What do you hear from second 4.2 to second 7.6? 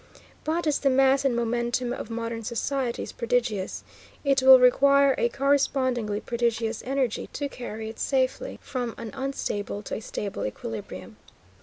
it will require a correspondingly prodigious energy to